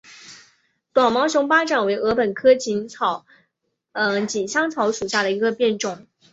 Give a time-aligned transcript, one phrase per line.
[0.93, 6.07] 短毛熊巴掌为禾本科锦香草属下的一个变种。